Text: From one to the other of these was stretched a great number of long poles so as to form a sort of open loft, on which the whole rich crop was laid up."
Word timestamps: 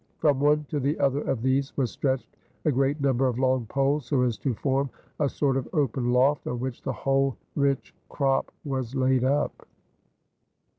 From 0.17 0.39
one 0.39 0.63
to 0.69 0.79
the 0.79 0.97
other 0.99 1.21
of 1.21 1.43
these 1.43 1.77
was 1.77 1.91
stretched 1.91 2.35
a 2.65 2.71
great 2.71 2.99
number 3.01 3.27
of 3.27 3.37
long 3.37 3.67
poles 3.67 4.07
so 4.07 4.23
as 4.23 4.35
to 4.39 4.55
form 4.55 4.89
a 5.19 5.29
sort 5.29 5.55
of 5.57 5.69
open 5.73 6.11
loft, 6.11 6.47
on 6.47 6.59
which 6.59 6.81
the 6.81 6.91
whole 6.91 7.37
rich 7.55 7.93
crop 8.09 8.51
was 8.65 8.95
laid 8.95 9.23
up." 9.23 9.67